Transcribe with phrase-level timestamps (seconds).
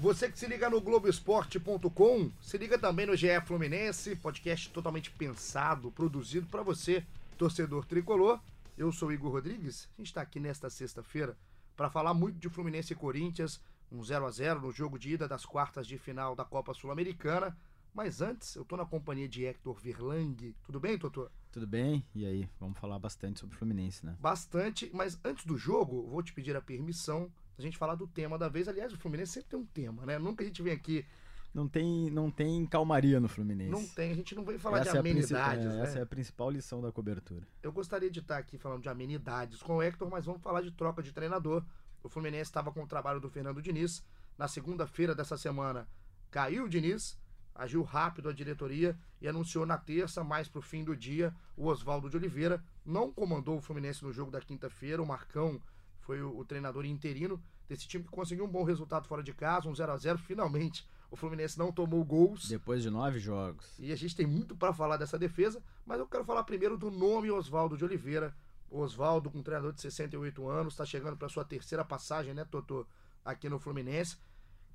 [0.00, 5.90] Você que se liga no Globoesporte.com, se liga também no GE Fluminense, podcast totalmente pensado,
[5.90, 7.04] produzido para você,
[7.36, 8.38] torcedor tricolor.
[8.76, 11.36] Eu sou Igor Rodrigues, a gente está aqui nesta sexta-feira
[11.76, 15.26] para falar muito de Fluminense e Corinthians, um 0 a 0 no jogo de ida
[15.26, 17.56] das quartas de final da Copa Sul-Americana.
[17.92, 20.54] Mas antes, eu tô na companhia de Hector Verlang.
[20.62, 21.32] Tudo bem, doutor?
[21.50, 22.04] Tudo bem?
[22.14, 22.48] E aí?
[22.60, 24.16] Vamos falar bastante sobre o Fluminense, né?
[24.20, 27.28] Bastante, mas antes do jogo, vou te pedir a permissão
[27.58, 28.68] a gente falar do tema da vez.
[28.68, 30.18] Aliás, o Fluminense sempre tem um tema, né?
[30.18, 31.04] Nunca a gente vem aqui.
[31.52, 33.70] Não tem, não tem calmaria no Fluminense.
[33.70, 35.64] Não tem, a gente não vem falar essa de é amenidades.
[35.64, 35.82] É, né?
[35.82, 37.46] Essa é a principal lição da cobertura.
[37.62, 40.70] Eu gostaria de estar aqui falando de amenidades com o Hector, mas vamos falar de
[40.70, 41.64] troca de treinador.
[42.02, 44.04] O Fluminense estava com o trabalho do Fernando Diniz.
[44.36, 45.88] Na segunda-feira dessa semana,
[46.30, 47.18] caiu o Diniz,
[47.54, 51.66] agiu rápido a diretoria e anunciou na terça, mais para o fim do dia, o
[51.66, 52.62] Oswaldo de Oliveira.
[52.84, 55.60] Não comandou o Fluminense no jogo da quinta-feira, o Marcão
[56.08, 59.68] foi o, o, treinador interino desse time que conseguiu um bom resultado fora de casa,
[59.68, 62.48] um 0 a 0 Finalmente, o Fluminense não tomou gols.
[62.48, 63.78] Depois de nove jogos.
[63.78, 66.90] E a gente tem muito para falar dessa defesa, mas eu quero falar primeiro do
[66.90, 68.34] nome Oswaldo de Oliveira.
[68.70, 72.86] Oswaldo, um treinador de 68 anos, está chegando para sua terceira passagem, né, Totô,
[73.22, 74.16] aqui no Fluminense.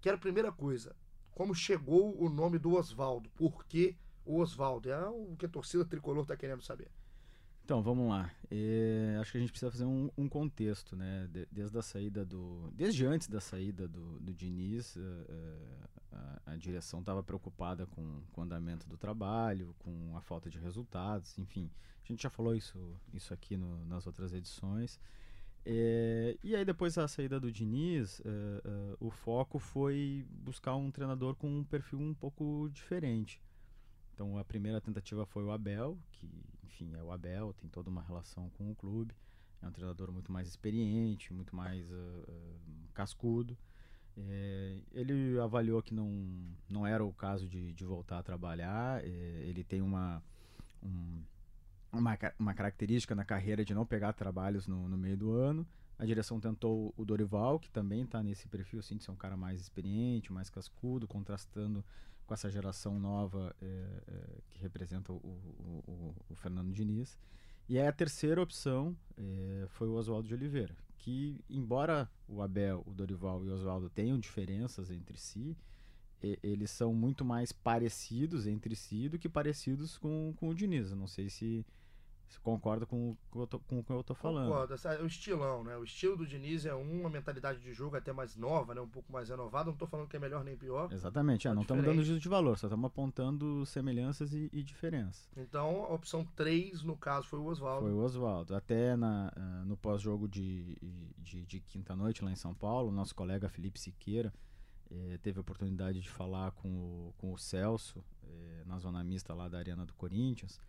[0.01, 0.95] Quero primeira coisa,
[1.31, 3.27] como chegou o nome do Oswaldo?
[3.31, 4.87] Por que o Oswaldo?
[4.91, 6.91] É o que a torcida tricolor está querendo saber.
[7.63, 8.29] Então, vamos lá.
[8.51, 11.29] É, acho que a gente precisa fazer um, um contexto, né?
[11.31, 12.69] De, desde a saída do.
[12.73, 15.01] Desde antes da saída do, do Diniz, uh,
[16.11, 20.59] a, a, direção estava preocupada com, com o andamento do trabalho, com a falta de
[20.59, 21.71] resultados, enfim.
[22.03, 22.77] A gente já falou isso,
[23.13, 24.99] isso aqui no, nas outras edições.
[25.65, 31.35] É, e aí, depois da saída do Diniz, uh, o foco foi buscar um treinador
[31.35, 33.41] com um perfil um pouco diferente.
[34.13, 36.29] Então a primeira tentativa foi o Abel, que
[36.73, 39.13] enfim é o Abel, tem toda uma relação com o clube,
[39.61, 43.57] é um treinador muito mais experiente, muito mais uh, uh, cascudo.
[44.15, 46.07] É, ele avaliou que não,
[46.69, 50.21] não era o caso de, de voltar a trabalhar, é, ele tem uma,
[50.83, 51.23] um,
[51.91, 55.65] uma, uma característica na carreira de não pegar trabalhos no, no meio do ano.
[55.97, 59.37] A direção tentou o Dorival, que também está nesse perfil assim, de ser um cara
[59.37, 61.83] mais experiente, mais cascudo, contrastando
[62.25, 67.17] com essa geração nova é, é, que representa o, o, o, o, Fernando Diniz.
[67.67, 72.93] E a terceira opção é, foi o Oswaldo de Oliveira, que embora o Abel, o
[72.93, 75.55] Dorival e o Oswaldo tenham diferenças entre si,
[76.41, 80.91] eles são muito mais parecidos entre si do que parecidos com, com o Diniz.
[80.93, 81.65] Não sei se
[82.41, 84.49] concorda com, com, o que eu tô falando?
[84.49, 84.75] Concordo.
[84.87, 85.77] É o estilão, né?
[85.77, 88.81] O estilo do Diniz é um, a mentalidade de jogo é até mais nova, né?
[88.81, 89.69] Um pouco mais renovada.
[89.69, 90.91] Não tô falando que é melhor nem pior.
[90.91, 91.47] Exatamente.
[91.47, 95.29] É, é não estamos dando juízo de valor, só estamos apontando semelhanças e, e, diferenças.
[95.35, 97.81] Então, a opção 3, no caso, foi o Oswaldo.
[97.81, 98.55] Foi o Oswaldo.
[98.55, 100.77] Até na, uh, no pós-jogo de,
[101.17, 104.33] de, de quinta-noite lá em São Paulo, nosso colega Felipe Siqueira
[104.93, 109.33] eh, teve a oportunidade de falar com o, com o Celso eh, na zona mista
[109.33, 110.59] lá da Arena do Corinthians.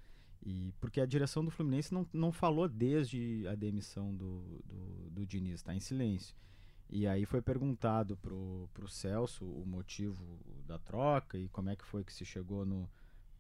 [0.45, 5.27] E porque a direção do Fluminense não, não falou desde a demissão do, do, do
[5.27, 6.37] Diniz, está em silêncio.
[6.91, 11.85] E aí foi perguntado pro, pro Celso o motivo da troca e como é que
[11.85, 12.89] foi que se chegou no,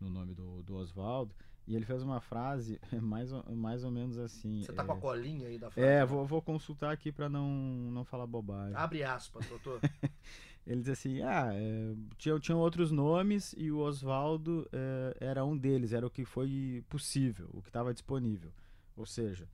[0.00, 1.34] no nome do, do Oswaldo.
[1.66, 4.62] E ele fez uma frase mais, mais ou menos assim.
[4.62, 5.88] Você tá é, com a colinha aí da frase?
[5.88, 8.76] É, vou, vou consultar aqui para não, não falar bobagem.
[8.76, 9.80] Abre aspas, doutor.
[10.66, 15.56] ele diz assim: ah, é, tinha, tinham outros nomes e o Oswaldo é, era um
[15.56, 18.52] deles, era o que foi possível, o que estava disponível.
[18.96, 19.48] Ou seja,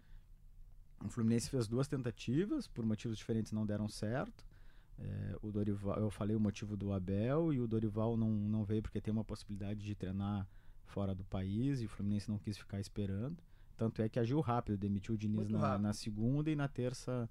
[1.04, 4.44] o Fluminense fez duas tentativas, por motivos diferentes não deram certo.
[4.98, 8.82] É, o Dorival, eu falei o motivo do Abel e o Dorival não, não veio
[8.82, 10.46] porque tem uma possibilidade de treinar
[10.84, 13.42] fora do país e o Fluminense não quis ficar esperando.
[13.76, 17.30] Tanto é que agiu rápido, demitiu o Diniz na, na, segunda e na terça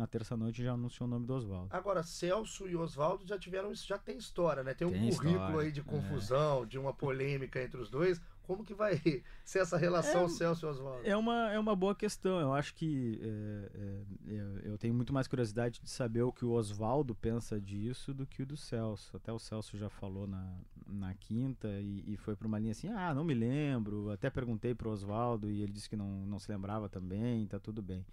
[0.00, 1.68] na terça noite já anunciou o nome do Oswaldo.
[1.70, 4.72] Agora, Celso e Oswaldo já tiveram isso, já tem história, né?
[4.72, 6.66] Tem um tem currículo história, aí de confusão, é.
[6.66, 8.20] de uma polêmica entre os dois.
[8.42, 8.98] Como que vai
[9.44, 11.06] ser essa relação é, Celso e Oswaldo?
[11.06, 12.40] É uma, é uma boa questão.
[12.40, 16.52] Eu acho que é, é, eu tenho muito mais curiosidade de saber o que o
[16.52, 19.14] Oswaldo pensa disso do que o do Celso.
[19.14, 20.56] Até o Celso já falou na,
[20.86, 24.10] na quinta e, e foi para uma linha assim: ah, não me lembro.
[24.10, 27.60] Até perguntei para o Oswaldo e ele disse que não, não se lembrava também, tá
[27.60, 28.04] tudo bem.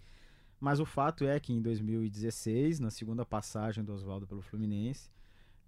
[0.60, 5.10] Mas o fato é que em 2016, na segunda passagem do Oswaldo pelo Fluminense,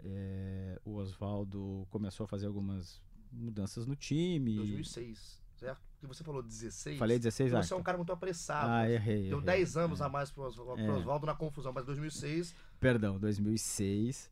[0.04, 3.00] é, o Oswaldo começou a fazer algumas
[3.32, 4.56] mudanças no time.
[4.56, 5.80] 2006, certo?
[5.92, 6.98] Porque você falou 16.
[6.98, 7.66] Falei 16 anos.
[7.66, 8.70] Você é um cara muito apressado.
[8.70, 9.28] Ah, errei.
[9.28, 10.04] Deu errei, 10 anos é.
[10.04, 11.26] a mais pro Oswaldo é.
[11.26, 12.54] na confusão, mas 2006.
[12.80, 14.30] Perdão, 2006.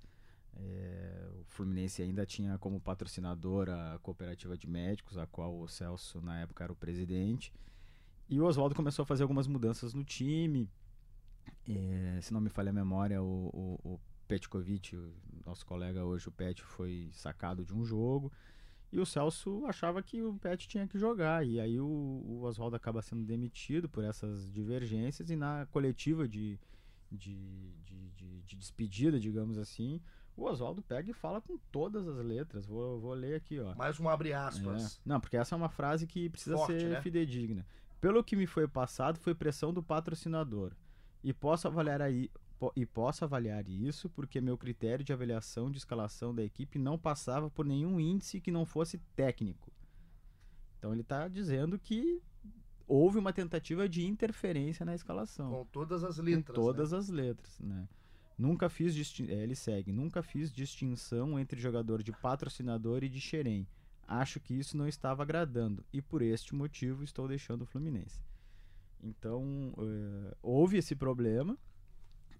[0.57, 6.21] É, o Fluminense ainda tinha como patrocinador a cooperativa de médicos, a qual o Celso
[6.21, 7.53] na época era o presidente.
[8.29, 10.69] E o Oswaldo começou a fazer algumas mudanças no time.
[11.67, 13.51] É, se não me falha a memória, o,
[13.85, 14.97] o, o Petkovic,
[15.45, 18.31] nosso colega hoje, o Pet, foi sacado de um jogo.
[18.91, 21.47] E o Celso achava que o Pet tinha que jogar.
[21.47, 25.31] E aí o, o Oswaldo acaba sendo demitido por essas divergências.
[25.31, 26.59] E na coletiva de,
[27.11, 30.01] de, de, de, de despedida, digamos assim,
[30.37, 32.65] o Oswaldo pega e fala com todas as letras.
[32.65, 33.75] Vou, vou ler aqui, ó.
[33.75, 34.97] Mais um abre aspas.
[34.97, 35.01] É.
[35.05, 37.03] Não, porque essa é uma frase que precisa Forte, ser né?
[37.03, 37.67] fidedigna.
[38.01, 40.73] Pelo que me foi passado, foi pressão do patrocinador.
[41.23, 42.31] E posso avaliar aí.
[42.59, 46.99] po- E posso avaliar isso porque meu critério de avaliação de escalação da equipe não
[46.99, 49.73] passava por nenhum índice que não fosse técnico.
[50.79, 52.23] Então ele está dizendo que
[52.87, 56.47] houve uma tentativa de interferência na escalação Com todas as letras.
[56.47, 56.99] com todas né?
[56.99, 57.89] as letras, né?
[58.39, 59.27] Nunca fiz distin...
[59.29, 63.67] é, ele segue, nunca fiz distinção entre jogador de patrocinador e de xerém.
[64.09, 68.19] Acho que isso não estava agradando e por este motivo estou deixando o Fluminense.
[69.03, 71.59] Então eh, houve esse problema.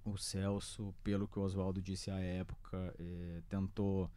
[0.03, 4.11] O Celso, pelo que o Oswaldo disse à época, eh, tentou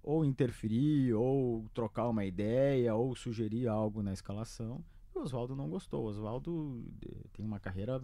[0.00, 4.84] ou interferir, ou trocar uma ideia, ou sugerir algo na escalação.
[5.12, 6.04] O Oswaldo não gostou.
[6.04, 8.00] O Oswaldo eh, tem uma carreira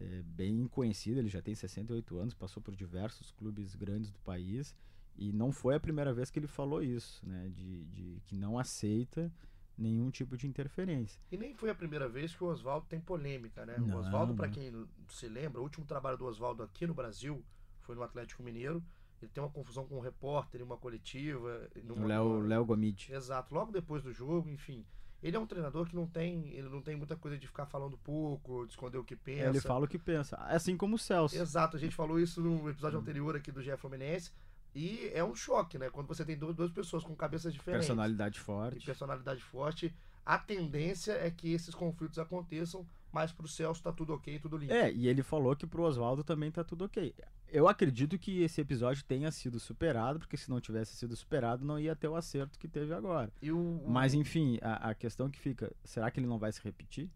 [0.00, 4.76] é, bem conhecido, ele já tem 68 anos, passou por diversos clubes grandes do país
[5.18, 8.56] e não foi a primeira vez que ele falou isso, né, de, de que não
[8.56, 9.32] aceita
[9.76, 11.20] nenhum tipo de interferência.
[11.30, 13.76] E nem foi a primeira vez que o Oswaldo tem polêmica, né?
[13.78, 14.72] Não, o Oswaldo, para quem
[15.08, 17.44] se lembra, o último trabalho do Oswaldo aqui no Brasil
[17.80, 18.82] foi no Atlético Mineiro.
[19.20, 21.68] Ele tem uma confusão com um repórter em uma coletiva.
[21.84, 23.12] Numa, O Léo, Gomide.
[23.12, 24.84] Exato, logo depois do jogo, enfim.
[25.20, 27.98] Ele é um treinador que não tem, ele não tem muita coisa de ficar falando
[27.98, 29.48] pouco, de esconder o que pensa.
[29.48, 31.36] Ele fala o que pensa, assim como o Celso.
[31.36, 34.32] Exato, a gente falou isso no episódio anterior aqui do GE Fluminense.
[34.78, 35.90] E é um choque, né?
[35.90, 38.86] Quando você tem duas, duas pessoas com cabeças diferentes Personalidade e forte.
[38.86, 39.92] personalidade forte,
[40.24, 44.72] a tendência é que esses conflitos aconteçam, mas pro Celso tá tudo ok, tudo limpo.
[44.72, 47.14] É, e ele falou que pro Oswaldo também tá tudo ok.
[47.50, 51.80] Eu acredito que esse episódio tenha sido superado, porque se não tivesse sido superado, não
[51.80, 53.32] ia ter o acerto que teve agora.
[53.42, 57.10] O- Mas enfim, a, a questão que fica, será que ele não vai se repetir?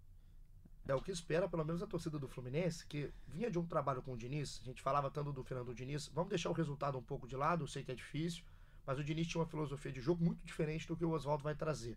[0.87, 4.03] É o que espera, pelo menos a torcida do Fluminense, que vinha de um trabalho
[4.03, 7.03] com o Diniz, a gente falava tanto do Fernando Diniz, vamos deixar o resultado um
[7.03, 8.43] pouco de lado, eu sei que é difícil,
[8.85, 11.55] mas o Diniz tinha uma filosofia de jogo muito diferente do que o Oswaldo vai
[11.55, 11.97] trazer.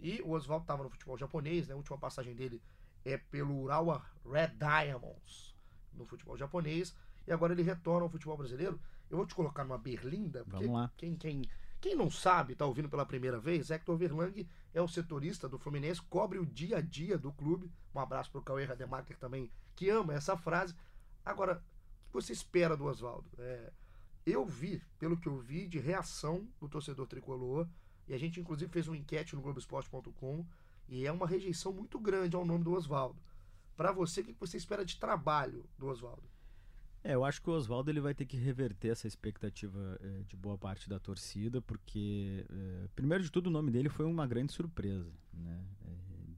[0.00, 1.74] E o Oswaldo estava no futebol japonês, né?
[1.74, 2.60] A última passagem dele
[3.04, 5.54] é pelo Urawa Red Diamonds
[5.92, 6.96] no futebol japonês,
[7.26, 8.80] e agora ele retorna ao futebol brasileiro.
[9.10, 10.92] Eu vou te colocar numa berlinda, porque Vamos lá.
[10.96, 11.42] quem, quem,
[11.82, 16.00] quem não sabe, tá ouvindo pela primeira vez, Hector Verlang é o setorista do Fluminense,
[16.00, 17.72] cobre o dia a dia do clube.
[17.92, 20.76] Um abraço pro Cauê Rademacher também, que ama essa frase.
[21.24, 23.28] Agora, o que você espera do Oswaldo?
[23.36, 23.72] É,
[24.24, 27.66] eu vi, pelo que eu vi, de reação do torcedor tricolor,
[28.06, 30.46] e a gente inclusive fez uma enquete no Globoesporte.com,
[30.88, 33.20] e é uma rejeição muito grande ao nome do Oswaldo.
[33.76, 36.22] Para você, o que você espera de trabalho do Oswaldo?
[37.04, 40.36] É, eu acho que o Oswaldo ele vai ter que reverter essa expectativa eh, de
[40.36, 44.52] boa parte da torcida, porque, eh, primeiro de tudo, o nome dele foi uma grande
[44.52, 45.10] surpresa.
[45.32, 45.64] Né?
[45.84, 45.88] Eh,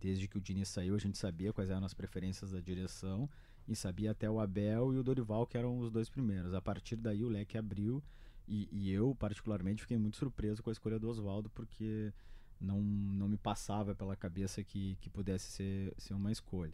[0.00, 3.28] desde que o Diniz saiu, a gente sabia quais eram as preferências da direção
[3.68, 6.54] e sabia até o Abel e o Dorival, que eram os dois primeiros.
[6.54, 8.02] A partir daí, o leque abriu
[8.48, 12.10] e, e eu, particularmente, fiquei muito surpreso com a escolha do Oswaldo, porque
[12.58, 16.72] não, não me passava pela cabeça que, que pudesse ser, ser uma escolha.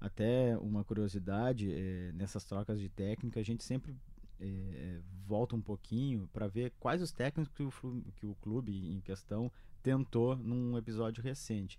[0.00, 3.94] Até uma curiosidade, eh, nessas trocas de técnica, a gente sempre
[4.40, 9.00] eh, volta um pouquinho para ver quais os técnicos que o, que o clube em
[9.00, 9.52] questão
[9.82, 11.78] tentou num episódio recente.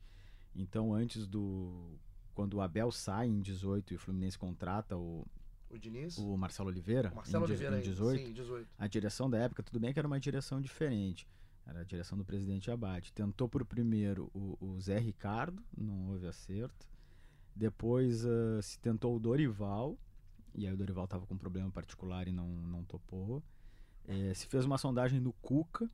[0.55, 1.97] Então, antes do.
[2.33, 5.25] Quando o Abel sai em 18 e o Fluminense contrata o,
[5.69, 6.17] O Diniz?
[6.17, 8.69] o Marcelo Oliveira, O Marcelo em, Oliveira em aí, 18, sim, 18.
[8.77, 11.27] a direção da época, tudo bem que era uma direção diferente.
[11.65, 13.11] Era a direção do presidente Abate.
[13.13, 16.87] Tentou por primeiro o, o Zé Ricardo, não houve acerto.
[17.61, 19.95] Depois ah, se tentou o Dorival,
[20.55, 23.43] e aí o Dorival estava com um problema particular e não, não topou.
[24.07, 25.87] Eh, se fez uma sondagem no Cuca,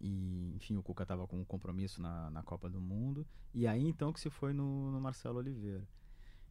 [0.00, 3.26] e enfim, o Cuca estava com um compromisso na, na Copa do Mundo.
[3.52, 5.82] E aí então que se foi no, no Marcelo Oliveira.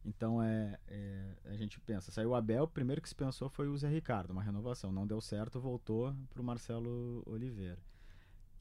[0.04, 3.78] Então é, é, a gente pensa, saiu o Abel, primeiro que se pensou foi o
[3.78, 4.92] Zé Ricardo, uma renovação.
[4.92, 7.78] Não deu certo, voltou para o Marcelo Oliveira.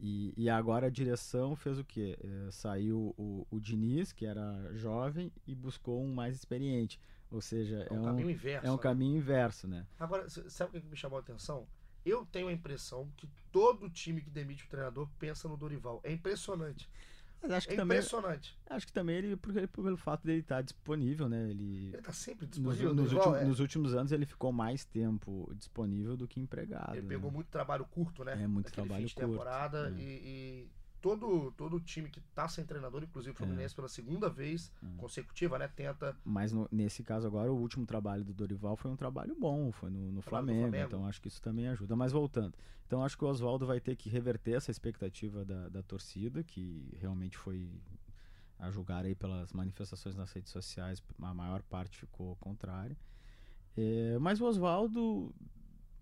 [0.06, 2.18] E, e agora a direção fez o quê?
[2.22, 7.00] É, saiu o, o Diniz, que era jovem, e buscou um mais experiente.
[7.32, 8.68] Ou seja, É um, é um, caminho inverso.
[8.68, 8.82] é um né?
[8.82, 9.88] caminho inverso, né?
[9.98, 11.66] Agora, sabe o que me chamou a atenção?
[12.06, 16.02] Eu tenho a impressão que todo time que demite o treinador pensa no Dorival.
[16.04, 16.90] É impressionante.
[17.44, 18.58] Mas acho que É também, impressionante.
[18.70, 21.50] acho que também ele, porque, pelo fato dele estar disponível, né?
[21.50, 22.94] Ele, Ele tá sempre nos, disponível.
[22.94, 23.46] nos Dorival, últimos, é.
[23.50, 26.94] nos últimos anos ele ficou mais tempo disponível do que empregado.
[26.94, 27.10] Ele né?
[27.10, 28.42] pegou muito trabalho curto, né?
[28.42, 30.02] É, muito Naquele trabalho fim de curto, temporada é.
[30.02, 30.72] e, e
[31.04, 35.68] todo, todo time que tá sem treinador, inclusive o Fluminense pela segunda vez consecutiva, né?
[35.68, 36.16] Tenta.
[36.24, 39.90] Mas no- nesse caso agora, o último trabalho do Dorival foi um trabalho bom, foi
[39.90, 40.88] no, no Flamengo, Flamengo.
[40.88, 41.94] então acho que isso também ajuda.
[41.94, 42.56] Mas voltando,
[42.88, 46.96] então acho que o Oswaldo vai ter que reverter essa expectativa da, da torcida, que
[47.02, 47.70] realmente foi
[48.58, 52.96] a julgar aí pelas manifestações nas redes sociais, a maior parte ficou contrária.
[53.76, 55.36] É, mas o Oswaldo,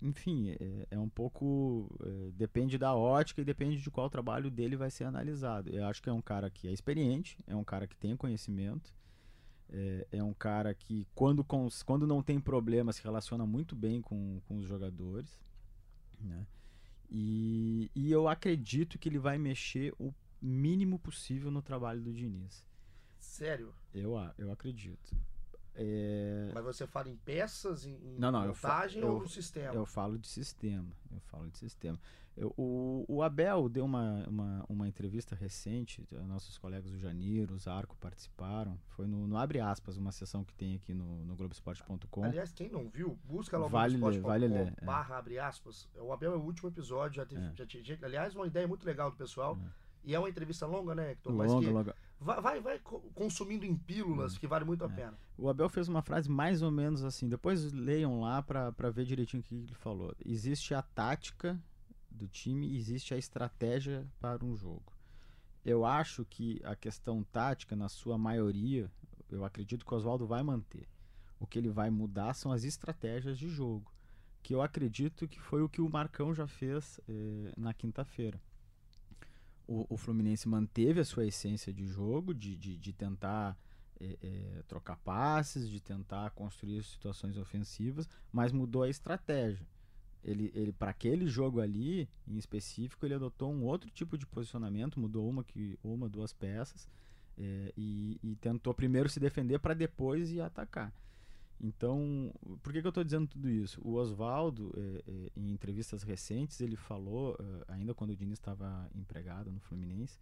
[0.02, 1.90] enfim, é, é um pouco.
[2.04, 5.70] é, depende da ótica e depende de qual trabalho dele vai ser analisado.
[5.70, 8.94] Eu acho que é um cara que é experiente, é um cara que tem conhecimento,
[9.70, 14.02] é, é um cara que, quando, cons- quando não tem problema, se relaciona muito bem
[14.02, 15.40] com, com os jogadores.
[16.20, 16.46] Né?
[17.10, 22.66] E, e eu acredito que ele vai mexer o mínimo possível no trabalho do Diniz.
[23.20, 23.74] Sério.
[23.94, 25.16] Eu, eu acredito.
[25.76, 29.74] É, Mas você fala em peças, em, Não, não, eu montagem eu- ou no sistema?
[29.74, 30.90] Eu falo de sistema.
[31.12, 32.00] Eu falo de sistema.
[32.36, 37.52] Eu- o, o Abel deu uma, uma, uma entrevista recente, eh, nossos colegas o Janir,
[37.52, 38.78] o Zarco participaram.
[38.90, 42.24] Foi no, no Abre Aspas, uma sessão que tem aqui no, no Globoesporte.com.
[42.24, 44.86] Aliás, quem não viu, busca lá o Vale Globoesporte ler, vale ler, é.
[44.86, 45.88] barra abre aspas.
[45.98, 47.54] O Abel é o último episódio, já teve, É.
[47.54, 49.58] já tinha, aliás, uma ideia muito legal do pessoal.
[50.04, 51.32] E é uma entrevista longa, né, Hector?
[51.34, 51.96] Longa, longa.
[52.22, 54.96] Vai, vai, vai co- consumindo em pílulas, que vale muito a É.
[54.96, 55.18] pena.
[55.38, 57.28] O Abel fez uma frase mais ou menos assim.
[57.28, 60.16] Depois leiam lá pra ver direitinho o que ele falou.
[60.26, 61.62] Existe a tática
[62.10, 64.94] do time e existe a estratégia para um jogo.
[65.66, 68.92] Eu acho que a questão tática, na sua maioria,
[69.30, 70.88] eu acredito que o Oswaldo vai manter.
[71.40, 73.92] O que ele vai mudar são as estratégias de jogo.
[74.44, 78.42] Que eu acredito que foi o que o Marcão já fez eh, na quinta-feira.
[79.72, 83.58] O, o Fluminense manteve a sua essência de jogo, de, de, de tentar
[84.02, 89.66] é, é, trocar passes, de tentar construir situações ofensivas, mas mudou a estratégia.
[90.24, 95.00] Ele, ele para aquele jogo ali, em específico, ele adotou um outro tipo de posicionamento,
[95.00, 96.90] mudou uma, que, uma duas peças,
[97.38, 100.94] é, e, e tentou primeiro se defender para depois ir atacar.
[101.64, 103.80] Então, por que, que eu estou dizendo tudo isso?
[103.84, 108.90] O Oswaldo, é, é, em entrevistas recentes, ele falou, é, ainda quando o Diniz estava
[108.96, 110.20] empregado no Fluminense,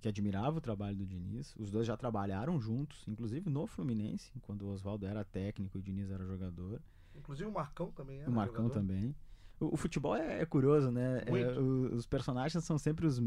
[0.00, 1.54] que admirava o trabalho do Diniz.
[1.56, 5.82] Os dois já trabalharam juntos, inclusive no Fluminense, quando o Oswaldo era técnico e o
[5.82, 6.82] Diniz era jogador.
[7.14, 8.80] Inclusive o Marcão também era o Marcão jogador.
[8.80, 9.14] também.
[9.60, 11.22] O, o futebol é, é curioso, né?
[11.26, 13.20] É, o- os personagens são sempre os.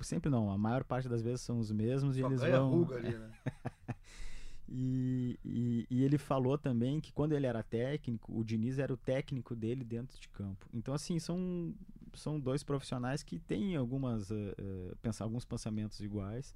[0.00, 2.70] Sempre não, a maior parte das vezes são os mesmos e Só eles ganha vão.
[2.70, 3.30] ruga ali, né?
[4.68, 8.96] E, e, e ele falou também que quando ele era técnico, o Diniz era o
[8.96, 10.66] técnico dele dentro de campo.
[10.72, 11.74] Então, assim, são,
[12.14, 14.28] são dois profissionais que têm algumas,
[15.02, 16.54] pensa, alguns pensamentos iguais.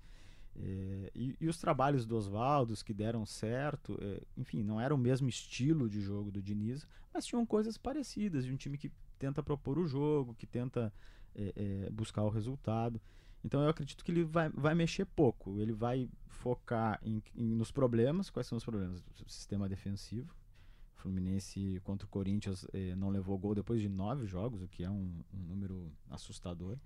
[0.59, 4.95] Eh, e, e os trabalhos do Oswaldo, os que deram certo, eh, enfim, não era
[4.95, 8.91] o mesmo estilo de jogo do Diniz, mas tinham coisas parecidas, de um time que
[9.19, 10.93] tenta propor o jogo, que tenta
[11.35, 13.01] eh, buscar o resultado.
[13.47, 15.61] Então eu acredito que ele vai, vai mexer pouco.
[15.61, 18.31] Ele vai focar em, em- nos problemas.
[18.31, 19.03] Quais são os problemas?
[19.26, 20.35] O sistema defensivo.
[20.97, 24.91] Fluminense contra o Corinthians eh, não levou gol depois de nove jogos, o que é
[24.91, 26.79] um, um número assustador.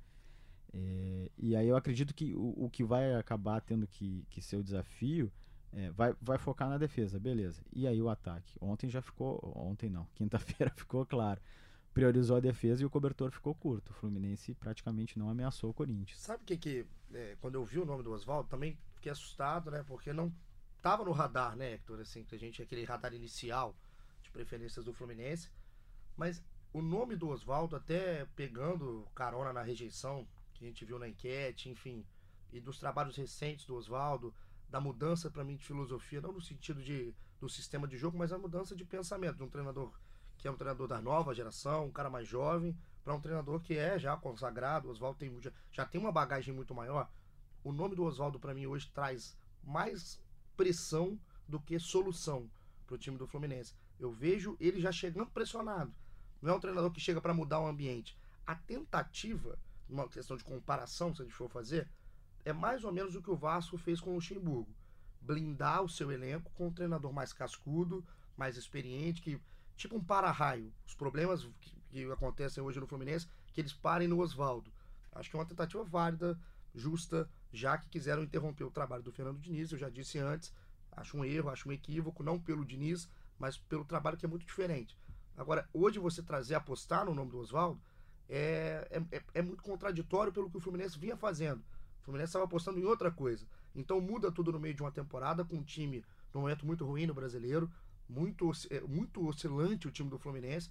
[0.72, 4.56] Eh, e aí eu acredito que o, o que vai acabar tendo que, que ser
[4.56, 5.32] o desafio
[5.72, 7.62] é, vai, vai focar na defesa, beleza.
[7.72, 8.54] E aí o ataque.
[8.60, 9.40] Ontem já ficou.
[9.56, 11.40] Ontem não, quinta-feira ficou claro.
[11.92, 13.90] Priorizou a defesa e o cobertor ficou curto.
[13.90, 16.20] O Fluminense praticamente não ameaçou o Corinthians.
[16.20, 16.86] Sabe o que que...
[17.12, 19.84] é, quando eu vi o nome do Oswaldo, também fiquei assustado, né?
[19.86, 20.32] Porque não
[20.80, 22.00] tava no radar, né, Hector?
[22.00, 22.62] Assim, que a gente...
[22.62, 23.74] Aquele radar inicial
[24.22, 25.50] de preferências do Fluminense.
[26.16, 26.42] Mas
[26.72, 31.68] o nome do Oswaldo, até pegando carona na rejeição que a gente viu na enquete,
[31.68, 32.04] enfim,
[32.52, 34.34] e dos trabalhos recentes do Oswaldo,
[34.68, 38.32] da mudança para mim de filosofia, não no sentido de do sistema de jogo, mas
[38.32, 39.98] a mudança de pensamento de um treinador
[40.40, 43.76] que é um treinador da nova geração, um cara mais jovem, para um treinador que
[43.76, 44.88] é já consagrado.
[44.88, 45.38] O Oswaldo tem,
[45.70, 47.10] já, tem uma bagagem muito maior.
[47.62, 50.20] O nome do Oswaldo para mim hoje traz mais
[50.56, 52.50] pressão do que solução
[52.86, 53.74] para o time do Fluminense.
[53.98, 55.94] Eu vejo ele já chegando pressionado.
[56.40, 58.18] Não é um treinador que chega para mudar o ambiente.
[58.46, 61.88] A tentativa, uma questão de comparação, se a gente for fazer,
[62.44, 64.74] é mais ou menos o que o Vasco fez com o Luxemburgo.
[65.20, 68.02] Blindar o seu elenco com um treinador mais cascudo,
[68.36, 69.38] mais experiente, que
[69.80, 70.72] tipo um para-raio.
[70.86, 74.70] Os problemas que, que acontecem hoje no Fluminense, que eles parem no Oswaldo.
[75.12, 76.38] Acho que é uma tentativa válida,
[76.74, 79.72] justa, já que quiseram interromper o trabalho do Fernando Diniz.
[79.72, 80.52] Eu já disse antes,
[80.92, 83.08] acho um erro, acho um equívoco, não pelo Diniz,
[83.38, 84.96] mas pelo trabalho que é muito diferente.
[85.36, 87.80] Agora, hoje você trazer, apostar no nome do Oswaldo,
[88.28, 91.60] é, é, é muito contraditório pelo que o Fluminense vinha fazendo.
[92.00, 93.46] O Fluminense estava apostando em outra coisa.
[93.74, 97.06] Então muda tudo no meio de uma temporada, com um time num momento muito ruim
[97.06, 97.70] no brasileiro,
[98.10, 100.70] muito, é, muito oscilante o time do Fluminense,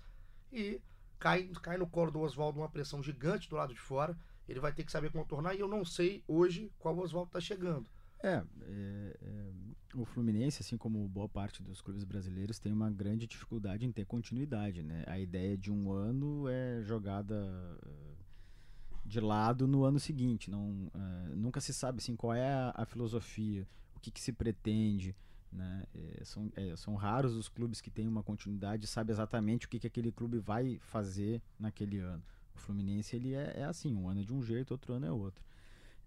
[0.51, 0.81] e
[1.17, 4.17] cai, cai no colo do Oswaldo uma pressão gigante do lado de fora.
[4.47, 7.87] ele vai ter que saber contornar e eu não sei hoje qual Oswaldo está chegando.
[8.21, 9.51] É, é, é,
[9.95, 14.05] o Fluminense, assim como boa parte dos clubes brasileiros, tem uma grande dificuldade em ter
[14.05, 15.03] continuidade, né?
[15.07, 17.35] A ideia de um ano é jogada
[17.85, 18.15] eh,
[19.05, 22.85] de lado no ano seguinte, não, uh, nunca se sabe assim qual é a, a
[22.85, 25.15] filosofia, o que, que se pretende,
[25.51, 25.83] né?
[25.93, 29.69] É, são, é, são raros os clubes que têm uma continuidade e sabe exatamente o
[29.69, 32.23] que, que aquele clube vai fazer naquele ano.
[32.55, 35.11] O Fluminense ele é, é assim, um ano é de um jeito, outro ano é
[35.11, 35.43] outro.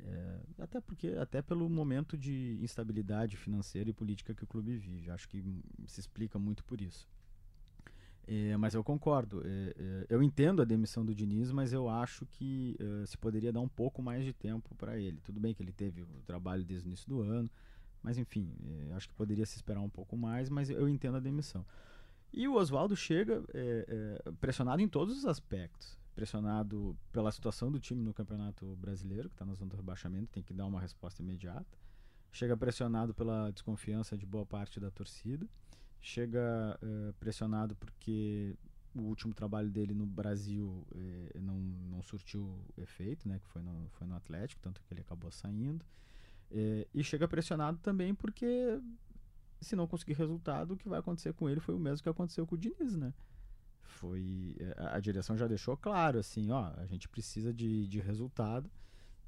[0.04, 5.10] É, até porque, até pelo momento de instabilidade financeira e política que o clube vive.
[5.10, 5.42] Acho que
[5.86, 7.08] se explica muito por isso.
[8.26, 9.42] É, mas eu concordo.
[9.44, 13.68] É, eu entendo a demissão do Diniz, mas eu acho que se poderia dar um
[13.68, 15.20] pouco mais de tempo para ele.
[15.22, 17.50] Tudo bem que ele teve o trabalho desde o início do ano,
[18.02, 21.20] mas enfim, é, acho que poderia se esperar um pouco mais, mas eu entendo a
[21.20, 21.64] demissão.
[22.32, 23.44] E o Oswaldo chega
[24.40, 29.44] pressionado em todos os aspectos pressionado pela situação do time no Campeonato Brasileiro, que está
[29.44, 31.78] na zona do rebaixamento, tem que dar uma resposta imediata.
[32.30, 35.46] Chega pressionado pela desconfiança de boa parte da torcida.
[36.00, 38.56] Chega uh, pressionado porque
[38.94, 43.88] o último trabalho dele no Brasil eh, não, não surtiu efeito, né, que foi no,
[43.92, 45.82] foi no Atlético, tanto que ele acabou saindo.
[46.54, 48.80] Eh, e chega pressionado também porque
[49.60, 52.46] se não conseguir resultado, o que vai acontecer com ele foi o mesmo que aconteceu
[52.46, 53.12] com o Diniz, né?
[54.02, 58.00] foi é, a, a direção já deixou claro assim, ó, a gente precisa de, de
[58.00, 58.68] resultado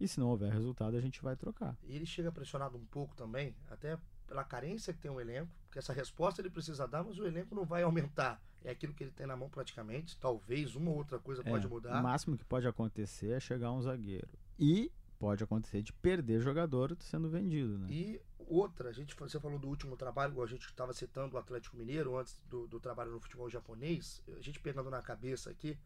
[0.01, 1.77] e se não houver resultado a gente vai trocar.
[1.85, 5.79] E ele chega pressionado um pouco também, até pela carência que tem o elenco, porque
[5.79, 8.43] essa resposta ele precisa dar, mas o elenco não vai aumentar.
[8.65, 10.19] É aquilo que ele tem na mão praticamente.
[10.19, 12.01] Talvez uma ou outra coisa é, pode mudar.
[12.01, 14.39] O máximo que pode acontecer é chegar um zagueiro.
[14.59, 14.91] E
[15.25, 17.87] pode acontecer de perder jogador sendo vendido, né?
[17.89, 21.79] E outra, a gente, você falou do último trabalho, a gente estava citando o Atlético
[21.79, 25.79] Mineiro antes do, do, trabalho no futebol japonês, a gente pegando na cabeça aqui,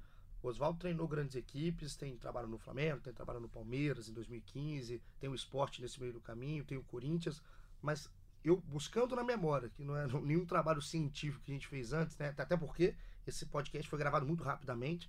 [0.42, 5.00] o Oswaldo treinou grandes equipes, tem trabalho no Flamengo, tem trabalho no Palmeiras em 2015,
[5.20, 7.40] tem o esporte nesse meio do caminho, tem o Corinthians,
[7.80, 8.10] mas
[8.42, 12.18] eu buscando na memória, que não é nenhum trabalho científico que a gente fez antes,
[12.18, 12.34] né?
[12.36, 15.08] Até porque esse podcast foi gravado muito rapidamente.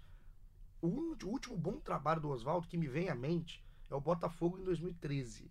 [0.84, 4.64] O último bom trabalho do Oswaldo que me vem à mente é o Botafogo em
[4.64, 5.50] 2013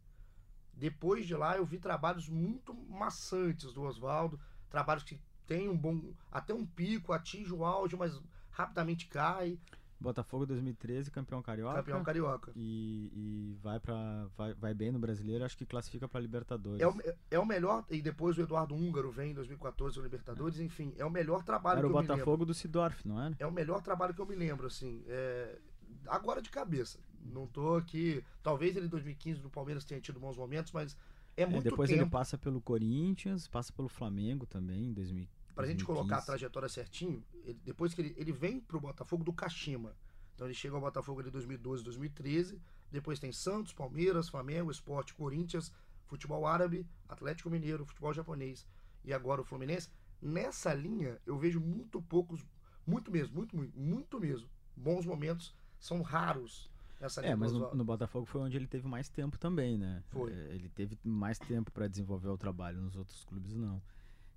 [0.78, 4.38] depois de lá eu vi trabalhos muito maçantes do Oswaldo,
[4.70, 8.20] trabalhos que tem um bom, até um pico, atinge o auge, mas
[8.50, 9.58] rapidamente cai.
[10.00, 11.78] Botafogo 2013, campeão carioca.
[11.78, 12.52] Campeão carioca.
[12.54, 16.80] E, e vai para vai, vai, bem no brasileiro, acho que classifica para Libertadores.
[16.80, 16.94] É o,
[17.32, 20.62] é o melhor, e depois o Eduardo Húngaro vem em 2014 o Libertadores, é.
[20.62, 23.34] enfim, é o melhor trabalho Era que o Botafogo do Sidorf, não era?
[23.40, 25.02] É o melhor trabalho que eu me lembro, assim.
[25.08, 25.58] É,
[26.06, 27.00] agora de cabeça.
[27.32, 28.22] Não tô aqui.
[28.42, 30.96] Talvez ele em 2015 no Palmeiras tenha tido bons momentos, mas
[31.36, 32.02] é, é muito é, Depois tempo.
[32.02, 35.38] ele passa pelo Corinthians, passa pelo Flamengo também em 2015.
[35.54, 39.32] Pra gente colocar a trajetória certinho, ele, depois que ele, ele vem pro Botafogo do
[39.32, 39.96] Kashima.
[40.34, 42.60] Então ele chega ao Botafogo em 2012, 2013.
[42.92, 45.72] Depois tem Santos, Palmeiras, Flamengo, Esporte, Corinthians,
[46.06, 48.66] futebol árabe, Atlético Mineiro, futebol japonês
[49.04, 49.88] e agora o Fluminense.
[50.20, 52.44] Nessa linha eu vejo muito poucos,
[52.86, 57.84] muito mesmo, muito, muito, muito mesmo, bons momentos são raros nessa É, mas no, no,
[57.84, 60.02] Botafogo foi onde ele teve mais tempo também, né?
[60.08, 60.32] Foi.
[60.32, 63.80] É, ele teve mais tempo para desenvolver o trabalho, nos outros clubes não.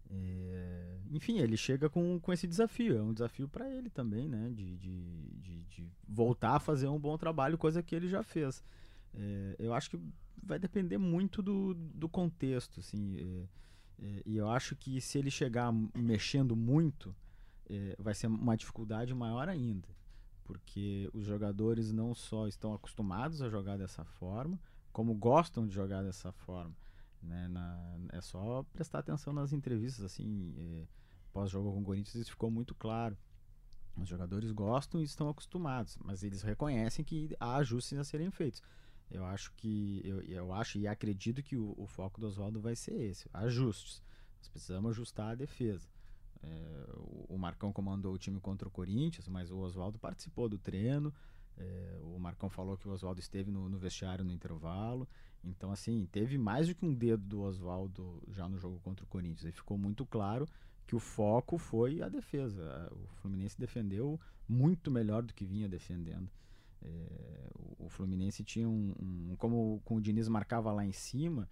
[0.09, 4.49] É, enfim, ele chega com, com esse desafio, é um desafio para ele também, né?
[4.49, 8.63] De, de, de, de, voltar a fazer um bom trabalho, coisa que ele já fez.
[9.13, 9.99] É, eu acho que
[10.43, 13.17] vai depender muito do, do contexto, assim.
[13.17, 17.15] É, é, e eu acho que se ele chegar mexendo muito,
[17.69, 19.87] é, vai ser uma dificuldade maior ainda
[20.51, 24.59] porque os jogadores não só estão acostumados a jogar dessa forma,
[24.91, 26.75] como gostam de jogar dessa forma.
[27.23, 27.47] Né?
[27.47, 30.87] Na, é só prestar atenção nas entrevistas, assim, é,
[31.31, 33.17] pós-jogo com o Corinthians, isso ficou muito claro.
[33.95, 38.61] Os jogadores gostam e estão acostumados, mas eles reconhecem que há ajustes a serem feitos.
[39.09, 42.75] Eu acho que eu, eu acho e acredito que o, o foco do Oswaldo vai
[42.75, 44.03] ser esse, ajustes.
[44.39, 45.87] Nós precisamos ajustar a defesa.
[46.43, 46.85] É,
[47.29, 51.13] o Marcão comandou o time contra o Corinthians, mas o Oswaldo participou do treino.
[51.57, 55.07] É, o Marcão falou que o Oswaldo esteve no, no, vestiário no intervalo.
[55.43, 59.07] Então, assim, teve mais do que um dedo do Oswaldo já no jogo contra o
[59.07, 59.45] Corinthians.
[59.45, 60.47] E ficou muito claro
[60.87, 62.91] que o foco foi a defesa.
[62.91, 66.29] O Fluminense defendeu muito melhor do que vinha defendendo.
[66.83, 71.47] É, o, o, Fluminense tinha um, um, Como, como o Diniz marcava lá em cima,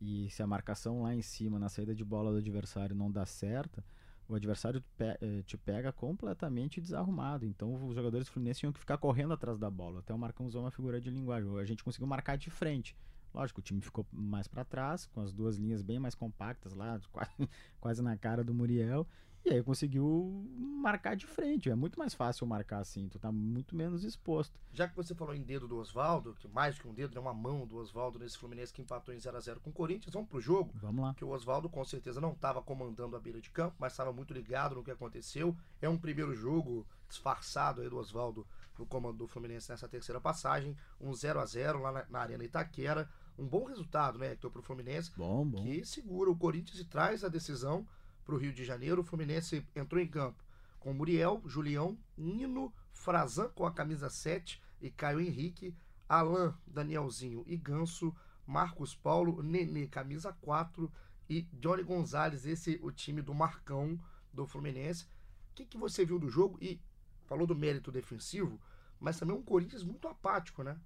[0.00, 3.26] e se a marcação lá em cima, na saída de bola do adversário, não dá
[3.26, 3.84] certa
[4.28, 7.46] o adversário eh, te pega completamente desarrumado.
[7.46, 10.00] Então os jogadores do Fluminense tinham que ficar correndo atrás da bola.
[10.00, 11.58] Até o Marcão usou uma figura de linguagem.
[11.58, 12.94] A gente conseguiu marcar de frente.
[13.32, 17.00] Lógico, o time ficou mais para trás, com as duas linhas bem mais compactas lá,
[17.12, 17.48] quase,
[17.80, 19.06] quase na cara do Muriel.
[19.48, 21.70] E aí conseguiu marcar de frente.
[21.70, 24.60] É muito mais fácil marcar assim, tu tá muito menos exposto.
[24.74, 27.32] Já que você falou em dedo do Oswaldo, que mais que um dedo é uma
[27.32, 30.28] mão do Oswaldo nesse Fluminense que empatou em 0 a 0 com o Corinthians, vamos
[30.28, 30.70] pro jogo?
[30.74, 31.14] Vamos lá.
[31.14, 34.34] Que o Oswaldo com certeza não estava comandando a beira de campo, mas estava muito
[34.34, 35.56] ligado no que aconteceu.
[35.80, 38.46] É um primeiro jogo disfarçado aí do Oswaldo
[38.78, 42.44] no comando do Fluminense nessa terceira passagem, um 0 a 0 lá na, na Arena
[42.44, 43.08] Itaquera.
[43.36, 45.12] Um bom resultado, né, Hector, pro Fluminense.
[45.16, 45.62] Bom, bom.
[45.62, 47.86] Que segura o Corinthians e traz a decisão
[48.28, 49.00] para o Rio de Janeiro.
[49.00, 50.44] O Fluminense entrou em campo
[50.78, 55.74] com Muriel, Julião, Nino, Frazan com a camisa 7 e Caio Henrique,
[56.06, 58.14] Alain, Danielzinho e Ganso,
[58.46, 60.92] Marcos Paulo, Nenê, camisa 4
[61.28, 63.98] e Johnny Gonzalez, esse o time do Marcão
[64.30, 65.04] do Fluminense.
[65.50, 66.58] O que, que você viu do jogo?
[66.60, 66.78] E
[67.24, 68.60] falou do mérito defensivo,
[69.00, 70.78] mas também um Corinthians muito apático, né?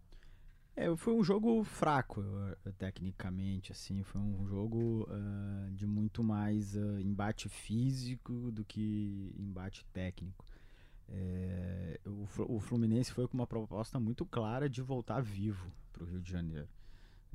[0.75, 2.25] É, foi um jogo fraco,
[2.79, 9.85] tecnicamente, assim, foi um jogo uh, de muito mais uh, embate físico do que embate
[9.93, 10.47] técnico.
[11.09, 16.07] É, o, o, Fluminense foi com uma proposta muito clara de voltar vivo para o
[16.07, 16.69] Rio de Janeiro.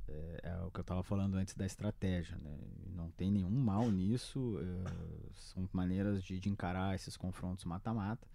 [0.07, 2.57] É, é, o que eu estava falando antes da estratégia, né?
[2.95, 8.27] Não tem nenhum mal nisso, é, são maneiras de, de encarar esses confrontos mata-mata,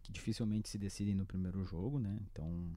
[0.00, 2.16] que dificilmente se decidem no primeiro jogo, né?
[2.30, 2.70] Então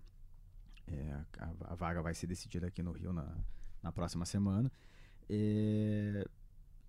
[0.87, 3.35] é, a, a, vaga vai ser decidida aqui no Rio na,
[3.83, 4.71] na próxima semana.
[5.29, 6.25] É,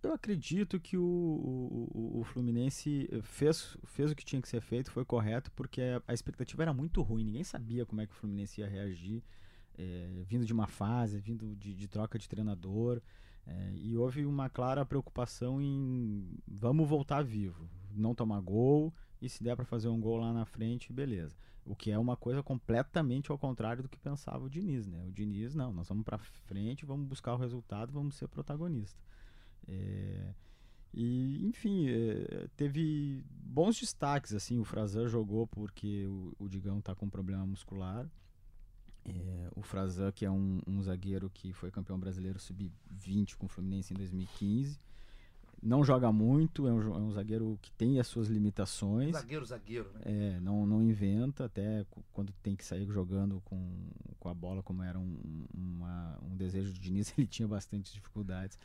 [0.03, 4.93] eu acredito que o, o, o, Fluminense fez, fez o que tinha que ser feito,
[4.93, 8.61] foi correto, porque a, expectativa era muito ruim, ninguém sabia como é que o Fluminense
[8.61, 9.23] ia reagir,
[9.77, 13.03] é, vindo de uma fase, vindo de, de troca de treinador,
[13.45, 19.43] é, e houve uma clara preocupação em vamos voltar vivo, não tomar gol, e se
[19.43, 21.37] der para fazer um gol lá na frente, beleza.
[21.65, 25.05] O que é uma coisa completamente ao contrário do que pensava o Diniz, né?
[25.07, 28.99] O Diniz, não, nós vamos para frente, vamos buscar o resultado, vamos ser protagonista.
[29.67, 30.33] É,
[30.95, 36.95] e, enfim, é, teve bons destaques, assim, o Frazan jogou porque o, o Digão está
[36.95, 38.09] com problema muscular.
[39.05, 43.49] É, o Frazan, que é um, um, zagueiro que foi campeão brasileiro sub-20 com o
[43.49, 44.79] Fluminense em 2015,
[45.63, 49.13] não joga muito, é um, é um, zagueiro que tem as suas limitações.
[49.13, 50.01] Zagueiro, zagueiro, né?
[50.05, 54.83] É, não, não inventa, até quando tem que sair jogando com, com a bola, como
[54.83, 58.59] era um, uma, um desejo de Diniz, ele tinha bastante dificuldades.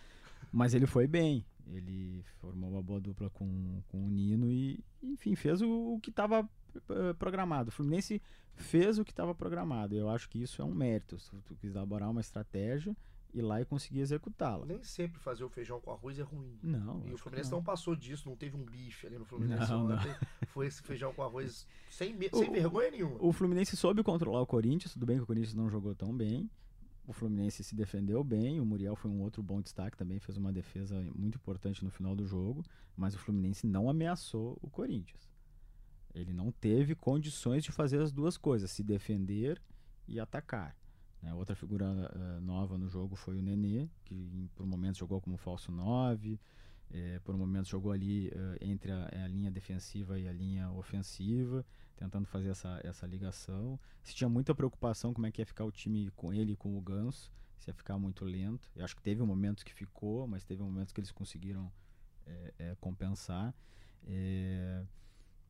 [0.51, 5.35] Mas ele foi bem, ele formou uma boa dupla com, com o Nino e, enfim,
[5.35, 7.69] fez o, o que estava uh, programado.
[7.69, 8.21] O Fluminense
[8.55, 9.95] fez o que estava programado.
[9.95, 11.17] Eu acho que isso é um mérito.
[11.17, 12.95] Se tu quis elaborar uma estratégia
[13.33, 14.65] ir lá e conseguir executá-la.
[14.65, 16.57] Nem sempre fazer o feijão com arroz é ruim.
[16.61, 17.03] Não.
[17.07, 17.57] E o Fluminense não.
[17.57, 17.63] não.
[17.63, 19.87] passou disso, não teve um bife ali no Fluminense não.
[19.87, 19.97] Não.
[20.47, 23.17] Foi esse feijão com arroz sem, o, sem vergonha nenhuma.
[23.19, 26.49] O Fluminense soube controlar o Corinthians, tudo bem que o Corinthians não jogou tão bem.
[27.05, 30.53] O Fluminense se defendeu bem, o Muriel foi um outro bom destaque também, fez uma
[30.53, 32.63] defesa muito importante no final do jogo,
[32.95, 35.29] mas o Fluminense não ameaçou o Corinthians.
[36.15, 39.61] Ele não teve condições de fazer as duas coisas, se defender
[40.07, 40.77] e atacar.
[41.23, 41.33] Né?
[41.33, 45.71] Outra figura uh, nova no jogo foi o Nenê, que por momentos jogou como falso
[45.71, 46.37] 9,
[46.91, 51.65] eh, por momentos jogou ali uh, entre a, a, linha defensiva e a linha ofensiva,
[51.95, 53.79] tentando fazer essa, essa ligação.
[54.03, 56.77] Se tinha muita preocupação como é que ia ficar o time com ele e com
[56.77, 58.69] o Ganso, se ia ficar muito lento.
[58.75, 61.71] Eu acho que teve momentos que ficou, mas teve momentos que eles conseguiram
[62.27, 63.55] é, é, compensar.
[64.05, 64.83] É,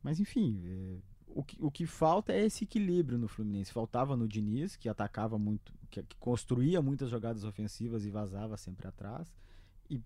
[0.03, 0.61] mas enfim,
[1.35, 3.71] o que, o que falta é esse equilíbrio no Fluminense.
[3.71, 8.87] Faltava no Diniz, que atacava muito, que, que construía muitas jogadas ofensivas e vazava sempre
[8.87, 9.33] atrás.
[9.89, 10.01] E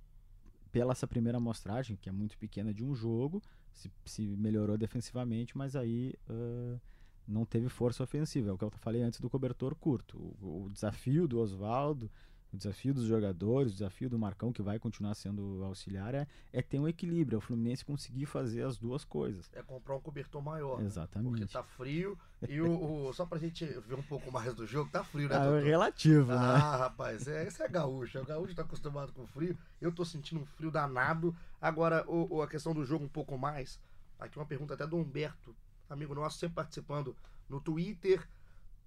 [0.72, 5.58] pela essa primeira amostragem, que é muito pequena de um jogo, se, se melhorou defensivamente,
[5.58, 6.80] mas aí uh,
[7.28, 8.50] não teve força ofensiva.
[8.50, 10.18] É o que eu falei antes do cobertor curto.
[10.18, 12.10] O, o desafio do Oswaldo
[12.54, 16.62] o desafio dos jogadores, o desafio do Marcão, que vai continuar sendo auxiliar, é, é
[16.62, 17.36] ter um equilíbrio.
[17.36, 19.50] É o Fluminense conseguir fazer as duas coisas.
[19.54, 20.82] É comprar um cobertor maior.
[20.82, 21.32] Exatamente.
[21.32, 21.40] Né?
[21.40, 22.18] Porque tá frio.
[22.48, 25.36] E o, o, só pra gente ver um pouco mais do jogo, tá frio, né?
[25.38, 26.42] Ah, é relativo, ah, né?
[26.42, 28.20] Ah, rapaz, é, esse é gaúcho.
[28.20, 29.58] O gaúcho tá acostumado com frio.
[29.82, 31.36] Eu tô sentindo um frio danado.
[31.62, 33.80] Agora, o, o, a questão do jogo um pouco mais.
[34.20, 35.56] Aqui uma pergunta até do Humberto,
[35.90, 37.16] amigo nosso, sempre participando
[37.50, 38.28] no Twitter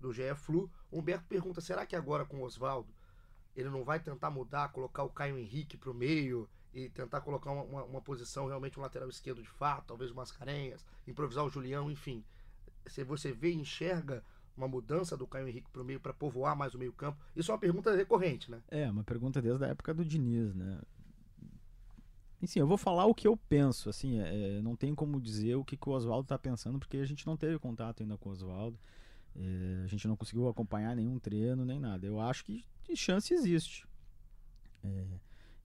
[0.00, 0.70] do GE Flu.
[0.90, 2.99] Humberto pergunta: será que agora com o Oswaldo
[3.56, 7.50] ele não vai tentar mudar, colocar o Caio Henrique para o meio e tentar colocar
[7.50, 11.50] uma, uma, uma, posição realmente um lateral esquerdo de fato, talvez o Mascarenhas, improvisar o
[11.50, 12.24] Julião, enfim.
[12.86, 14.24] Se você vê e enxerga
[14.56, 17.50] uma mudança do Caio Henrique para o meio para povoar mais o meio campo, isso
[17.50, 18.62] é uma pergunta recorrente, né?
[18.68, 20.80] É, uma pergunta desde a época do Diniz, né?
[22.42, 25.56] Enfim, eu vou falar o que eu penso, assim, é, é não tem como dizer
[25.56, 28.30] o que, que o Oswaldo está pensando, porque a gente não teve contato ainda com
[28.30, 28.78] o Oswaldo.
[29.36, 32.06] É, a gente não conseguiu acompanhar nenhum treino, nem nada.
[32.06, 32.64] Eu acho que
[32.94, 33.86] chance existe.
[34.82, 35.06] É,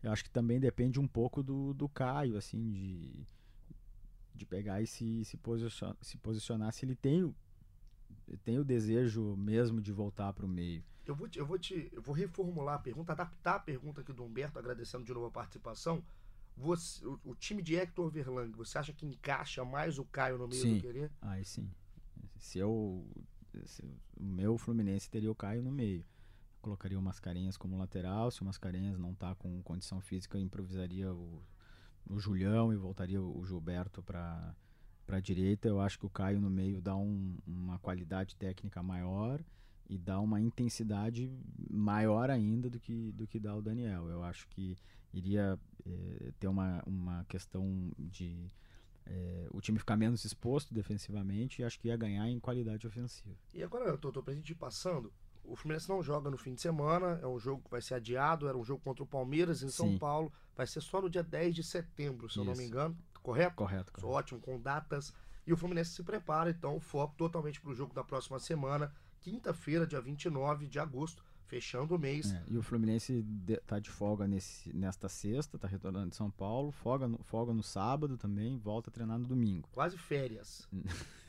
[0.03, 3.25] eu acho que também depende um pouco do, do Caio, assim, de,
[4.33, 7.33] de pegar e se, se, posicionar, se posicionar se ele tem,
[8.43, 10.83] tem o desejo mesmo de voltar para o meio.
[11.05, 14.11] Eu vou, te, eu, vou te, eu vou reformular a pergunta, adaptar a pergunta aqui
[14.11, 16.03] do Humberto, agradecendo de novo a participação.
[16.57, 20.47] Você, o, o time de Hector Verlang, você acha que encaixa mais o Caio no
[20.47, 20.75] meio sim.
[20.75, 21.11] do querer?
[21.21, 21.69] Aí sim.
[22.37, 23.05] Se eu.
[24.17, 26.05] O meu Fluminense teria o Caio no meio.
[26.61, 28.31] colocaria o Mascarenhas como lateral.
[28.31, 31.43] Se o Mascarenhas não tá com condição física, improvisaria o,
[32.09, 34.55] o Julião e voltaria o Gilberto para
[35.05, 35.67] para a direita.
[35.67, 39.43] Eu acho que o Caio no meio dá um, uma qualidade técnica maior
[39.87, 41.31] e dá uma intensidade
[41.69, 44.09] maior ainda do que, do que dá o Daniel.
[44.09, 44.75] Eu acho que
[45.13, 48.51] iria eh, ter uma, uma questão de
[49.05, 53.35] eh, o time ficar menos exposto defensivamente e acho que ia ganhar em qualidade ofensiva.
[53.53, 55.11] E agora, eu tô, tô pra gente ir passando,
[55.43, 58.47] o Fluminense não joga no fim de semana, é um jogo que vai ser adiado,
[58.47, 59.97] era um jogo contra o Palmeiras em São Sim.
[59.97, 62.67] Paulo, vai ser só no dia 10 de setembro, se eu não me Isso.
[62.67, 63.55] engano, correto?
[63.55, 64.07] Correto, correto.
[64.07, 65.13] ótimo com datas.
[65.45, 68.91] E o Fluminense se prepara, então, o foco totalmente para o jogo da próxima semana,
[69.21, 72.33] quinta-feira, dia 29 de agosto, fechando o mês.
[72.33, 76.29] É, e o Fluminense de, tá de folga nesse, nesta sexta, tá retornando de São
[76.29, 79.69] Paulo, folga no, folga no sábado também, volta a treinar no domingo.
[79.71, 80.67] Quase férias.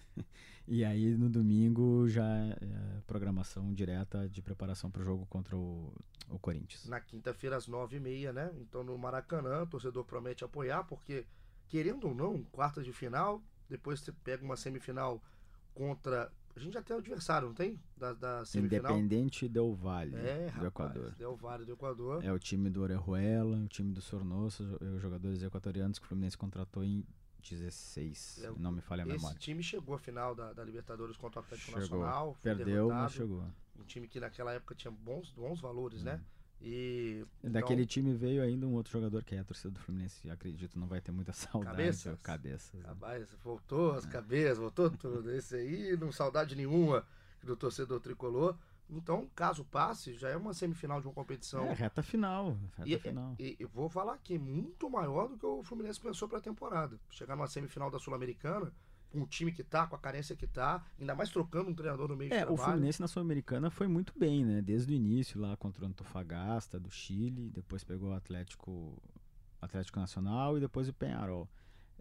[0.69, 5.93] E aí no domingo já é programação direta de preparação para o jogo contra o,
[6.29, 6.87] o Corinthians.
[6.89, 8.53] Na quinta-feira, às 9h30, né?
[8.61, 11.25] Então, no Maracanã, o torcedor promete apoiar, porque,
[11.69, 15.23] querendo ou não, quartas de final, depois você pega uma semifinal
[15.73, 16.33] contra.
[16.57, 17.79] A gente já tem o adversário, não tem?
[17.99, 18.93] Da, da semifinal.
[18.99, 21.11] Independente Del Vale, É, do rapaz, Equador.
[21.17, 22.25] Del Valle do Equador.
[22.25, 26.37] É o time do Orejuela, o time do Sornosa, os jogadores equatorianos que o Fluminense
[26.39, 27.05] contratou em
[27.43, 29.39] 16, É, não me falha a Esse memória.
[29.39, 32.01] time chegou à final da, da Libertadores contra o Atlético Chegou.
[32.01, 32.37] Nacional.
[32.43, 33.45] Perdeu, mas chegou.
[33.79, 36.21] Um time que naquela época tinha bons, bons valores, né?
[36.69, 37.25] E.
[37.45, 40.89] Daquele time veio ainda um outro jogador que é a torcida do Fluminense, acredito, não
[40.89, 41.77] vai ter muita saudade.
[41.77, 42.19] Cabeças?
[42.19, 42.81] o Cabeças.
[42.83, 43.27] né?
[43.45, 45.31] Voltou as cabeças, voltou tudo.
[45.33, 47.07] Esse aí, não saudade nenhuma
[47.43, 48.57] do torcedor tricolor.
[48.89, 51.67] Então, caso passe, já é uma semifinal de uma competição.
[51.67, 52.57] É, reta final.
[52.77, 53.35] Reta E, final.
[53.39, 56.99] e, e vou falar aqui, muito maior do que o Fluminense pensou pra temporada.
[57.11, 58.73] Chegar numa semifinal da Sul-Americana,
[59.11, 62.09] com o time que tá, com a carência que tá, ainda mais trocando um treinador
[62.09, 62.73] no meio de É, o trabalho.
[62.73, 64.61] Fluminense na Sul-Americana foi muito bem, né?
[64.61, 69.01] Desde o início lá contra o Antofagasta do Chile, depois pegou o Atlético,
[69.61, 71.49] Atlético Nacional e depois o Penharol.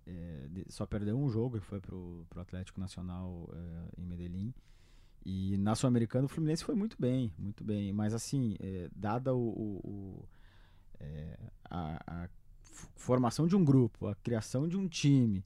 [0.07, 4.53] É, de- só perdeu um jogo que foi pro, pro Atlético Nacional é, em Medellín.
[5.25, 7.91] E na Sul-Americana o Fluminense foi muito bem, muito bem.
[7.91, 10.29] Mas assim, é, dada o, o- o,
[10.99, 11.39] é,
[11.69, 12.29] a, a
[12.95, 15.43] formação de um grupo, a criação de um time,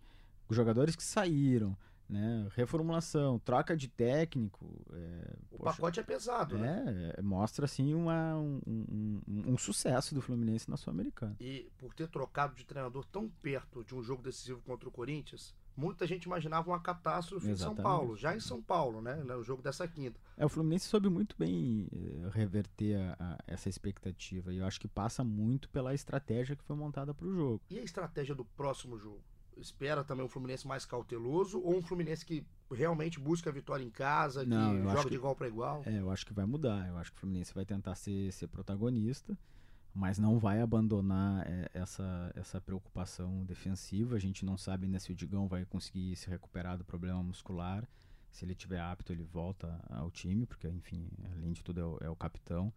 [0.55, 1.77] jogadores que saíram,
[2.09, 2.47] né?
[2.55, 4.65] Reformulação, troca de técnico.
[4.93, 7.13] é, O poxa, pacote é pesado, né?
[7.15, 9.21] é, é, mostra assim uma, um, um-
[9.53, 11.35] um- sucesso do Fluminense na Sul-Americana.
[11.39, 15.53] E por ter trocado de treinador tão perto de um jogo decisivo contra o Corinthians,
[15.77, 17.83] muita gente imaginava uma catástrofe em São Exatamente.
[17.83, 19.15] Paulo, já em São Paulo, né?
[19.23, 20.19] No jogo dessa quinta.
[20.35, 24.51] É, o Fluminense soube muito bem eh, reverter a- a- essa expectativa.
[24.51, 27.62] E eu acho que passa muito pela estratégia que foi montada para o jogo.
[27.69, 29.21] E a estratégia do próximo jogo?
[29.59, 33.89] Espera também um Fluminense mais cauteloso ou um Fluminense que realmente busca a vitória em
[33.89, 35.81] casa, que Não, joga que- de igual para igual?
[35.85, 36.87] É, eu acho que vai mudar.
[36.87, 39.37] Eu acho que o Fluminense vai tentar ser, ser protagonista,
[39.93, 44.15] mas não vai abandonar eh, essa, essa preocupação defensiva.
[44.15, 47.87] A gente não sabe ainda se o Digão vai conseguir se recuperar do problema muscular.
[48.31, 51.97] Se ele tiver apto, ele volta ao time, porque, enfim, além de tudo, é o,
[52.01, 52.71] é o capitão.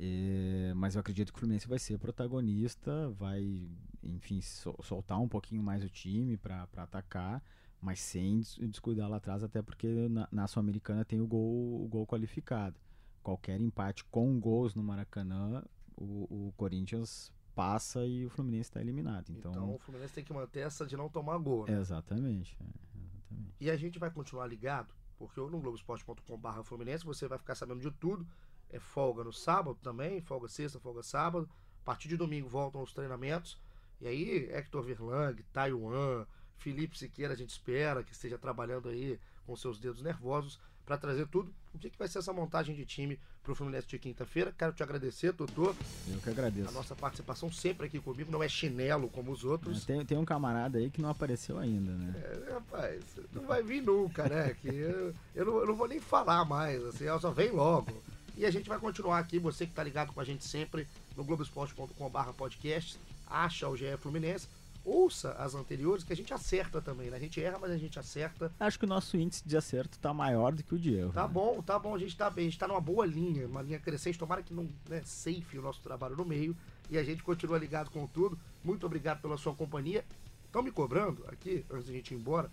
[0.00, 3.68] E- mas eu acredito que o Fluminense vai ser protagonista, vai,
[4.02, 7.42] enfim, sol- soltar um pouquinho mais o time para atacar,
[7.80, 11.88] mas sem des- descuidar lá atrás, até porque na, na Sul-Americana tem o gol, o
[11.88, 12.78] gol qualificado.
[13.22, 15.64] Qualquer empate com gols no Maracanã,
[15.96, 19.30] o, o Corinthians passa e o Fluminense está eliminado.
[19.30, 21.72] Então, Então o Fluminense tem que manter essa de não tomar gol, né?
[21.80, 22.64] exatamente, é,
[23.04, 23.54] exatamente.
[23.60, 27.90] E a gente vai continuar ligado, porque no Globoesporte.com.br Fluminense você vai ficar sabendo de
[27.90, 28.24] tudo.
[28.70, 31.48] É folga no sábado também, folga sexta, folga sábado.
[31.82, 33.58] A partir de domingo voltam os treinamentos.
[34.00, 36.26] E aí, Hector Verlang, Taiwan,
[36.56, 41.26] Felipe Siqueira, a gente espera que esteja trabalhando aí com seus dedos nervosos para trazer
[41.28, 41.52] tudo.
[41.74, 44.54] O que, que vai ser essa montagem de time para o Fluminense de quinta-feira?
[44.56, 45.74] Quero te agradecer, doutor.
[46.08, 46.72] Eu que A agradeço.
[46.72, 49.84] nossa participação sempre aqui comigo não é chinelo como os outros.
[49.84, 52.14] Tem, tem um camarada aí que não apareceu ainda, né?
[52.16, 54.54] É, rapaz, não vai vir nunca, né?
[54.60, 57.92] Que eu, eu, não, eu não vou nem falar mais, assim, ela só vem logo.
[58.38, 61.24] E a gente vai continuar aqui, você que tá ligado com a gente sempre no
[61.24, 62.96] Globoesporte.com.br podcast,
[63.26, 64.46] acha o GE Fluminense,
[64.84, 67.16] ouça as anteriores, que a gente acerta também, né?
[67.16, 68.52] A gente erra, mas a gente acerta.
[68.60, 71.12] Acho que o nosso índice de acerto tá maior do que o de erro.
[71.12, 71.28] Tá né?
[71.28, 73.80] bom, tá bom, a gente tá bem, a gente tá numa boa linha, uma linha
[73.80, 76.56] crescente, tomara que não né, safe o nosso trabalho no meio
[76.88, 78.38] e a gente continua ligado com tudo.
[78.62, 80.04] Muito obrigado pela sua companhia
[80.48, 82.50] Estão me cobrando aqui, antes da gente ir embora,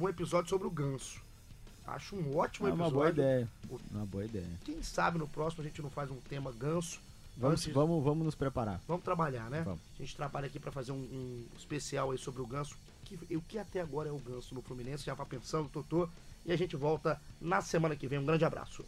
[0.00, 1.20] um episódio sobre o ganso.
[1.86, 2.92] Acho um ótimo É episódio.
[2.94, 3.48] uma boa ideia.
[3.90, 4.48] Uma boa ideia.
[4.64, 6.98] Quem sabe no próximo a gente não faz um tema ganso.
[7.36, 8.80] Vamos, Antes- vamos, vamos nos preparar.
[8.86, 9.62] Vamos trabalhar, né?
[9.62, 9.80] Vamos.
[9.98, 12.76] A gente trabalha aqui para fazer um, um especial aí sobre o ganso.
[13.04, 16.08] Que, o que até agora é o ganso no Fluminense, já vai pensando, Totô.
[16.46, 18.18] E a gente volta na semana que vem.
[18.18, 18.84] Um grande abraço.